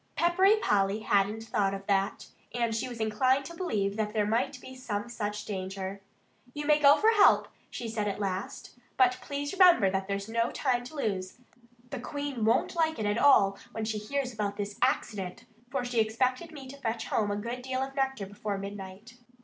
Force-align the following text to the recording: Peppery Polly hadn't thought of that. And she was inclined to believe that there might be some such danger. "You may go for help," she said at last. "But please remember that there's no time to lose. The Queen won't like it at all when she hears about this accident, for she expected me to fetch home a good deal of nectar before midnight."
Peppery 0.15 0.55
Polly 0.55 1.01
hadn't 1.01 1.43
thought 1.43 1.75
of 1.75 1.85
that. 1.85 2.29
And 2.55 2.75
she 2.75 2.89
was 2.89 2.99
inclined 2.99 3.45
to 3.45 3.53
believe 3.55 3.97
that 3.97 4.13
there 4.13 4.25
might 4.25 4.59
be 4.59 4.75
some 4.75 5.07
such 5.09 5.45
danger. 5.45 6.01
"You 6.55 6.65
may 6.65 6.79
go 6.79 6.97
for 6.97 7.11
help," 7.11 7.49
she 7.69 7.87
said 7.87 8.07
at 8.07 8.19
last. 8.19 8.71
"But 8.97 9.19
please 9.21 9.53
remember 9.53 9.91
that 9.91 10.07
there's 10.07 10.27
no 10.27 10.49
time 10.49 10.83
to 10.85 10.95
lose. 10.95 11.37
The 11.91 11.99
Queen 11.99 12.43
won't 12.45 12.75
like 12.75 12.97
it 12.97 13.05
at 13.05 13.19
all 13.19 13.59
when 13.73 13.85
she 13.85 13.99
hears 13.99 14.33
about 14.33 14.57
this 14.57 14.79
accident, 14.81 15.45
for 15.69 15.85
she 15.85 15.99
expected 15.99 16.51
me 16.51 16.67
to 16.69 16.77
fetch 16.81 17.05
home 17.05 17.29
a 17.29 17.35
good 17.35 17.61
deal 17.61 17.83
of 17.83 17.93
nectar 17.93 18.25
before 18.25 18.57
midnight." 18.57 19.19